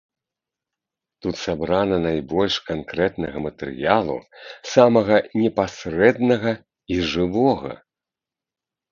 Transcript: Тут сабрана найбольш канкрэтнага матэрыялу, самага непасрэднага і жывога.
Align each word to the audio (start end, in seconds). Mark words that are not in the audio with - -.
Тут 1.23 1.35
сабрана 1.41 1.97
найбольш 2.05 2.55
канкрэтнага 2.69 3.37
матэрыялу, 3.47 4.15
самага 4.71 5.15
непасрэднага 5.43 6.53
і 6.97 6.99
жывога. 7.11 7.71